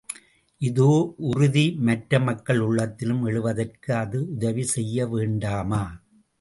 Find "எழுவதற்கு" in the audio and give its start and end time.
3.25-3.95